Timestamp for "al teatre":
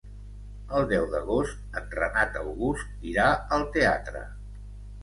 3.59-4.27